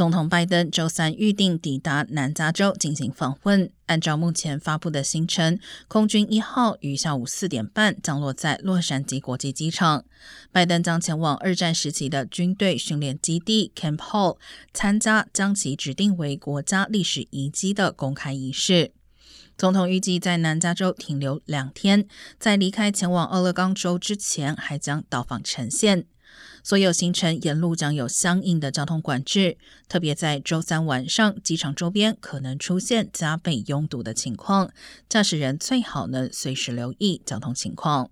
[0.00, 3.70] 总统拜登周三预定抵达南加州进行访问。
[3.84, 10.06] 按照目前发布的行程，空军一号于下午四点半降落在洛杉矶国际机场。
[10.50, 14.38] 拜登将前往二战时期的军队训练基地 Camp Hall
[14.72, 18.92] 参加将其指定为国家历史遗迹的公开仪式。
[19.58, 22.08] 总统预计在南加州停留两天，
[22.38, 26.06] 在离开前往俄勒冈州之前，还将到访呈现。
[26.62, 29.56] 所有行程沿路将有相应的交通管制，
[29.88, 34.70] 特别在周三晚上，机场周边可能出现加倍拥堵的情况，
[35.08, 38.10] 驾驶人最好能随时留意交通情况。